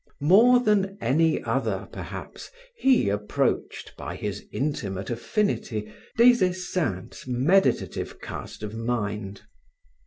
More 0.23 0.59
than 0.59 0.97
any 0.99 1.43
other, 1.43 1.87
perhaps, 1.91 2.49
he 2.75 3.07
approached, 3.07 3.95
by 3.95 4.15
his 4.15 4.43
intimate 4.51 5.11
affinity, 5.11 5.93
Des 6.17 6.43
Esseintes' 6.43 7.27
meditative 7.27 8.19
cast 8.19 8.63
of 8.63 8.73
mind. 8.73 9.43